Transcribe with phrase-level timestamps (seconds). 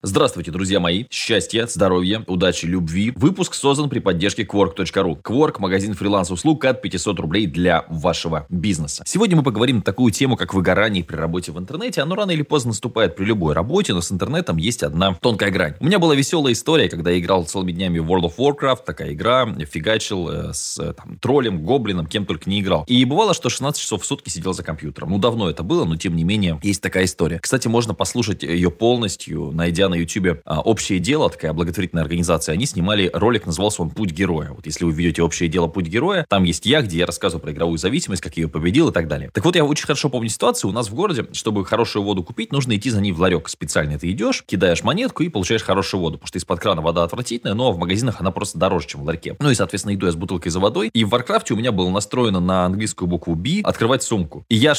[0.00, 1.06] Здравствуйте, друзья мои!
[1.10, 3.12] Счастья, здоровья, удачи, любви.
[3.16, 5.20] Выпуск создан при поддержке Quark.ru.
[5.20, 9.02] Quark– магазин фриланс-услуг от 500 рублей для вашего бизнеса.
[9.04, 12.00] Сегодня мы поговорим на такую тему, как выгорание при работе в интернете.
[12.00, 15.74] Оно рано или поздно наступает при любой работе, но с интернетом есть одна тонкая грань.
[15.80, 19.14] У меня была веселая история, когда я играл целыми днями в World of Warcraft, такая
[19.14, 22.84] игра, фигачил э, с э, там, троллем, гоблином, кем только не играл.
[22.86, 25.10] И бывало, что 16 часов в сутки сидел за компьютером.
[25.10, 27.40] Ну, давно это было, но тем не менее, есть такая история.
[27.40, 32.66] Кстати, можно послушать ее полностью, найдя на YouTube а, «Общее дело», такая благотворительная организация, они
[32.66, 34.50] снимали ролик, назывался он «Путь героя».
[34.50, 35.68] Вот если вы ведете «Общее дело.
[35.68, 38.88] Путь героя», там есть я, где я рассказываю про игровую зависимость, как я ее победил
[38.88, 39.30] и так далее.
[39.32, 40.70] Так вот, я очень хорошо помню ситуацию.
[40.70, 43.98] У нас в городе, чтобы хорошую воду купить, нужно идти за ней в ларек специально.
[43.98, 47.72] Ты идешь, кидаешь монетку и получаешь хорошую воду, потому что из-под крана вода отвратительная, но
[47.72, 49.36] в магазинах она просто дороже, чем в ларьке.
[49.40, 50.90] Ну и, соответственно, иду я с бутылкой за водой.
[50.92, 54.44] И в Warcraft е у меня было настроено на английскую букву B открывать сумку.
[54.48, 54.74] И я,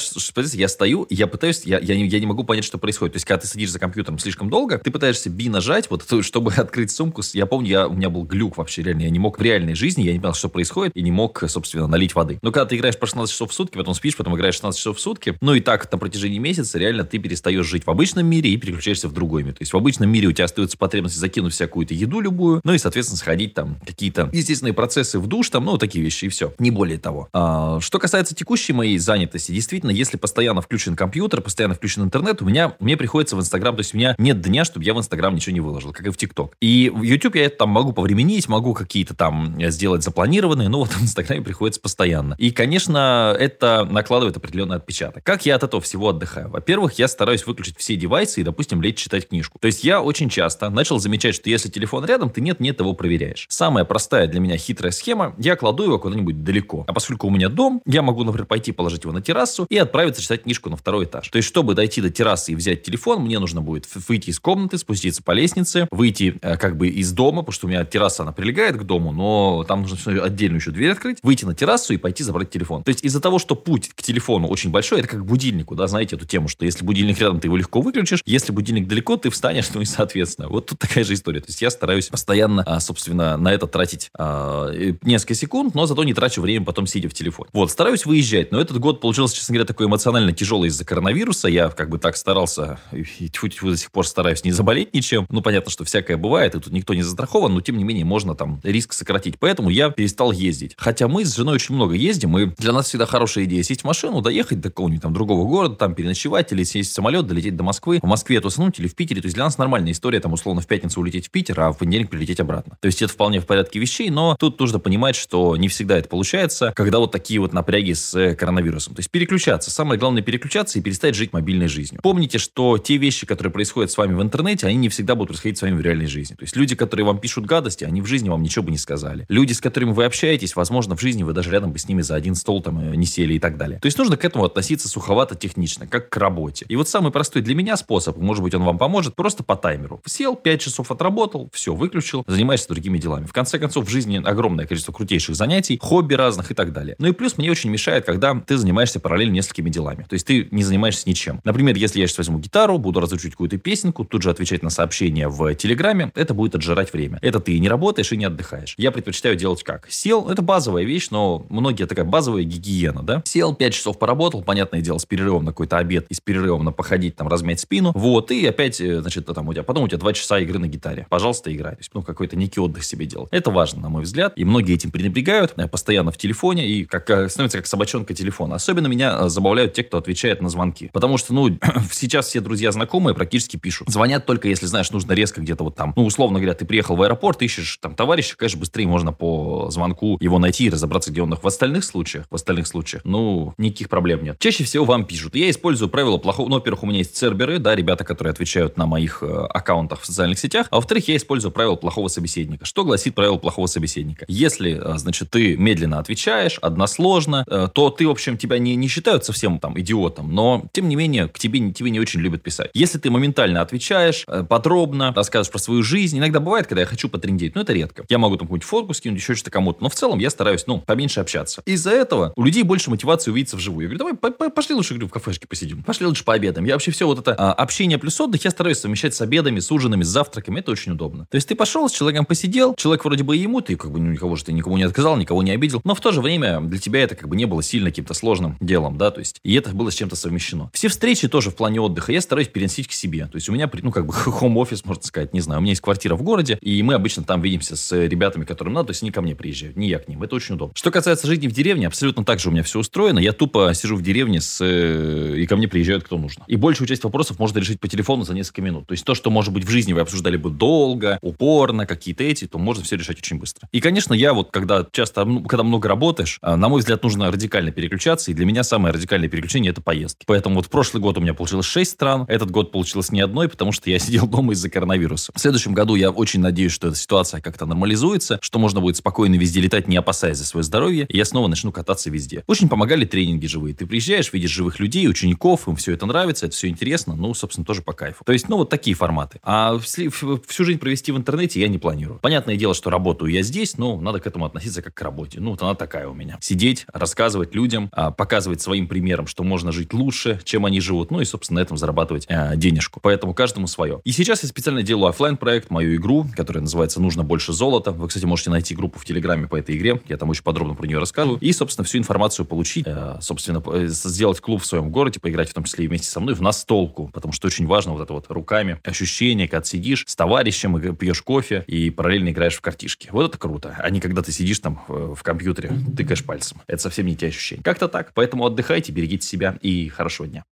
[0.53, 3.13] я стою, я пытаюсь, я, я, не, я не могу понять, что происходит.
[3.13, 6.51] То есть, когда ты сидишь за компьютером слишком долго, ты пытаешься B нажать, вот чтобы
[6.53, 9.41] открыть сумку, я помню, я, у меня был глюк вообще реально, я не мог в
[9.41, 12.37] реальной жизни, я не понял, что происходит, и не мог, собственно, налить воды.
[12.41, 14.97] Но когда ты играешь по 16 часов в сутки, потом спишь, потом играешь 16 часов
[14.97, 18.51] в сутки, ну и так на протяжении месяца реально ты перестаешь жить в обычном мире
[18.51, 19.53] и переключаешься в другой мир.
[19.53, 22.77] То есть в обычном мире у тебя остается потребность закинуть всякую-то еду любую, ну и,
[22.77, 26.53] соответственно, сходить там какие-то естественные процессы в душ, там, ну, такие вещи и все.
[26.59, 27.29] Не более того.
[27.31, 32.45] А, что касается текущей моей занятости, действительно, если постоянно включен компьютер, постоянно включен интернет, у
[32.45, 35.33] меня, мне приходится в Инстаграм, то есть у меня нет дня, чтобы я в Инстаграм
[35.33, 36.55] ничего не выложил, как и в ТикТок.
[36.61, 40.89] И в YouTube я это там могу повременить, могу какие-то там сделать запланированные, но вот
[40.93, 42.35] в Инстаграме приходится постоянно.
[42.37, 45.23] И, конечно, это накладывает определенный отпечаток.
[45.23, 46.49] Как я от этого всего отдыхаю?
[46.49, 49.59] Во-первых, я стараюсь выключить все девайсы и, допустим, лечь читать книжку.
[49.59, 53.45] То есть я очень часто начал замечать, что если телефон рядом, ты нет-нет его проверяешь.
[53.49, 56.83] Самая простая для меня хитрая схема, я кладу его куда-нибудь далеко.
[56.87, 60.21] А поскольку у меня дом, я могу, например, пойти положить его на террасу и отправиться
[60.21, 61.29] читать книжку на второй этаж.
[61.29, 64.77] То есть, чтобы дойти до террасы и взять телефон, мне нужно будет выйти из комнаты,
[64.79, 68.31] спуститься по лестнице, выйти э, как бы из дома, потому что у меня терраса, она
[68.31, 72.23] прилегает к дому, но там нужно отдельную еще дверь открыть, выйти на террасу и пойти
[72.23, 72.83] забрать телефон.
[72.83, 75.87] То есть из-за того, что путь к телефону очень большой, это как к будильнику, да,
[75.87, 79.29] знаете эту тему, что если будильник рядом, ты его легко выключишь, если будильник далеко, ты
[79.29, 80.49] встанешь, ну и соответственно.
[80.49, 81.39] Вот тут такая же история.
[81.39, 84.71] То есть я стараюсь постоянно, а, собственно, на это тратить а,
[85.03, 87.49] несколько секунд, но зато не трачу время потом сидя в телефоне.
[87.53, 91.47] Вот, стараюсь выезжать, но этот год получился, честно говоря, такой эмоционально тяжелый из-за коронавируса.
[91.47, 95.25] Я как бы так старался, и тьфу-тьфу до сих пор стараюсь не заболеть ничем.
[95.29, 98.35] Ну, понятно, что всякое бывает, и тут никто не застрахован, но тем не менее можно
[98.35, 99.39] там риск сократить.
[99.39, 100.75] Поэтому я перестал ездить.
[100.77, 103.85] Хотя мы с женой очень много ездим, и для нас всегда хорошая идея сесть в
[103.85, 107.63] машину, доехать до какого-нибудь там другого города, там переночевать, или сесть в самолет, долететь до
[107.63, 109.21] Москвы, в Москве тусануть или в Питере.
[109.21, 111.79] То есть для нас нормальная история, там условно в пятницу улететь в Питер, а в
[111.79, 112.77] понедельник прилететь обратно.
[112.79, 116.09] То есть это вполне в порядке вещей, но тут нужно понимать, что не всегда это
[116.09, 118.93] получается, когда вот такие вот напряги с коронавирусом.
[118.93, 119.71] То есть переключаться.
[119.71, 122.01] Самое главное переключаться и перестать жить мобильной жизнью.
[122.03, 125.57] Помните, что те вещи, которые происходят с вами в интернете, они не всегда будут происходить
[125.57, 126.35] с вами в реальной жизни.
[126.35, 129.25] То есть люди, которые вам пишут гадости, они в жизни вам ничего бы не сказали.
[129.29, 132.15] Люди, с которыми вы общаетесь, возможно, в жизни вы даже рядом бы с ними за
[132.15, 133.79] один стол там э, не сели и так далее.
[133.79, 136.65] То есть нужно к этому относиться суховато технично, как к работе.
[136.67, 140.01] И вот самый простой для меня способ, может быть, он вам поможет, просто по таймеру.
[140.05, 143.25] Сел, 5 часов отработал, все, выключил, занимаешься другими делами.
[143.25, 146.95] В конце концов, в жизни огромное количество крутейших занятий, хобби разных и так далее.
[146.99, 150.05] Ну и плюс мне очень мешает, когда ты занимаешься параллельно несколькими делами.
[150.09, 151.41] То есть ты не занимаешься ничем.
[151.43, 155.27] Например, если я сейчас возьму гитару, буду разучивать какую-то песенку, тут же отвечать на сообщения
[155.27, 157.19] в Телеграме, это будет отжирать время.
[157.21, 158.73] Это ты не работаешь и не отдыхаешь.
[158.77, 159.87] Я предпочитаю делать как?
[159.89, 163.21] Сел, это базовая вещь, но многие такая базовая гигиена, да?
[163.25, 166.71] Сел, 5 часов поработал, понятное дело, с перерывом на какой-то обед и с перерывом на
[166.71, 169.99] походить, там, размять спину, вот, и опять, э, значит, там у тебя, потом у тебя
[169.99, 171.05] 2 часа игры на гитаре.
[171.09, 171.73] Пожалуйста, играй.
[171.73, 173.29] То есть, ну, какой-то некий отдых себе делать.
[173.31, 177.09] Это важно, на мой взгляд, и многие этим пренебрегают, э, постоянно в телефоне, и как,
[177.09, 178.55] э, становится как собачонка телефона.
[178.55, 180.89] Особенно меня забавляют те, кто отвечает на звонки.
[180.91, 181.49] Потому что, ну,
[181.91, 183.89] сейчас все друзья знакомые практически пишут.
[183.89, 187.01] Звонят только, если, знаешь, нужно резко где-то вот там, ну, условно говоря, ты приехал в
[187.01, 191.33] аэропорт, ищешь там товарища, конечно, быстрее можно по звонку его найти и разобраться, где он
[191.33, 191.43] их.
[191.43, 194.37] В остальных случаях, в остальных случаях, ну, никаких проблем нет.
[194.39, 195.35] Чаще всего вам пишут.
[195.35, 198.85] Я использую правила плохого, ну, во-первых, у меня есть церберы, да, ребята, которые отвечают на
[198.85, 202.65] моих э, аккаунтах в социальных сетях, а во-вторых, я использую правила плохого собеседника.
[202.65, 204.25] Что гласит правило плохого собеседника?
[204.27, 208.87] Если, э, значит, ты медленно отвечаешь, односложно, э, то ты, в общем, тебя не, не
[208.87, 212.69] считают совсем там идиотом, но, тем не менее, к тебе, тебе не очень любят писать.
[212.73, 217.09] Если ты моментально отвечаешь, э, подробно рассказываешь про свою жизнь, иногда бывает, когда я хочу
[217.09, 218.05] потрендеть, но это редко.
[218.09, 220.79] Я могу там какую-нибудь фотку скинуть, еще что-то кому-то, но в целом я стараюсь, ну,
[220.79, 221.61] поменьше общаться.
[221.65, 223.89] Из-за этого у людей больше мотивации увидеться вживую.
[223.89, 226.65] Я говорю, давай пошли лучше, говорю, в кафешке посидим, пошли лучше пообедаем.
[226.65, 229.71] Я вообще все вот это а, общение плюс отдых я стараюсь совмещать с обедами, с
[229.71, 231.25] ужинами, с завтраками, это очень удобно.
[231.29, 234.35] То есть ты пошел, с человеком посидел, человек вроде бы ему, ты как бы никого
[234.35, 237.01] же ты никому не отказал, никого не обидел, но в то же время для тебя
[237.01, 239.89] это как бы не было сильно каким-то сложным делом, да, то есть и это было
[239.89, 240.69] с чем-то совмещено.
[240.73, 243.25] Все встречи тоже в плане отдыха я стараюсь переносить к себе.
[243.27, 245.59] То есть у меня, ну, как бы бы хом-офис, можно сказать, не знаю.
[245.59, 248.87] У меня есть квартира в городе, и мы обычно там видимся с ребятами, которым надо,
[248.87, 250.23] то есть они ко мне приезжают, не я к ним.
[250.23, 250.73] Это очень удобно.
[250.75, 253.19] Что касается жизни в деревне, абсолютно так же у меня все устроено.
[253.19, 254.59] Я тупо сижу в деревне с...
[254.61, 256.43] Э, и ко мне приезжают кто нужно.
[256.47, 258.87] И большую часть вопросов можно решить по телефону за несколько минут.
[258.87, 262.47] То есть то, что, может быть, в жизни вы обсуждали бы долго, упорно, какие-то эти,
[262.47, 263.67] то можно все решать очень быстро.
[263.71, 267.31] И, конечно, я вот, когда часто, ну, когда много работаешь, а, на мой взгляд, нужно
[267.31, 270.23] радикально переключаться, и для меня самое радикальное переключение– это поездки.
[270.25, 273.71] Поэтому вот прошлый год у меня получилось 6 стран, этот год получилось ни одной, потому
[273.71, 275.31] что я сидел дома из-за коронавируса.
[275.35, 279.35] В следующем году я очень надеюсь, что эта ситуация как-то нормализуется, что можно будет спокойно
[279.35, 282.43] везде летать, не опасаясь за свое здоровье, и я снова начну кататься везде.
[282.47, 283.75] Очень помогали тренинги живые.
[283.75, 287.65] Ты приезжаешь, видишь живых людей, учеников, им все это нравится, это все интересно, ну, собственно,
[287.65, 288.23] тоже по кайфу.
[288.23, 289.39] То есть, ну, вот такие форматы.
[289.43, 292.19] А всю жизнь провести в интернете я не планирую.
[292.19, 295.39] Понятное дело, что работаю я здесь, но надо к этому относиться как к работе.
[295.39, 296.37] Ну, вот она такая у меня.
[296.41, 301.21] Сидеть, рассказывать людям, а, показывать своим примером, что можно жить лучше, чем они живут, ну
[301.21, 302.99] и, собственно, на этом зарабатывать а, денежку.
[303.01, 303.88] Поэтому каждому свое.
[304.03, 307.91] И сейчас я специально делаю офлайн проект мою игру, которая называется «Нужно больше золота».
[307.91, 310.01] Вы, кстати, можете найти группу в Телеграме по этой игре.
[310.07, 311.39] Я там очень подробно про нее рассказываю.
[311.39, 312.85] И, собственно, всю информацию получить.
[312.87, 316.19] Э, собственно, э, сделать клуб в своем городе, поиграть в том числе и вместе со
[316.19, 317.09] мной в настолку.
[317.13, 321.21] Потому что очень важно вот это вот руками ощущение, когда сидишь с товарищем и пьешь
[321.21, 323.09] кофе и параллельно играешь в картишки.
[323.11, 323.75] Вот это круто.
[323.79, 326.61] А не когда ты сидишь там э, в компьютере, тыкаешь пальцем.
[326.67, 327.63] Это совсем не те ощущения.
[327.63, 328.11] Как-то так.
[328.13, 330.43] Поэтому отдыхайте, берегите себя и хорошего дня.